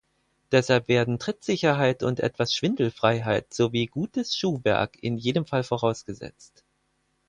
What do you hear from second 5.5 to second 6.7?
vorausgesetzt.